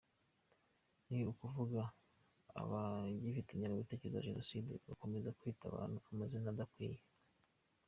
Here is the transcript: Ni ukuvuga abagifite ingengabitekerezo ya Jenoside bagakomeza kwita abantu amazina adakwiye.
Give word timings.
Ni 1.09 1.19
ukuvuga 1.31 1.81
abagifite 2.61 3.49
ingengabitekerezo 3.51 4.15
ya 4.21 4.27
Jenoside 4.29 4.69
bagakomeza 4.75 5.35
kwita 5.37 5.63
abantu 5.67 5.97
amazina 6.11 6.47
adakwiye. 6.53 6.99